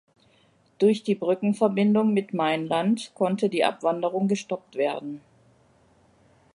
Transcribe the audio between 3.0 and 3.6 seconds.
konnte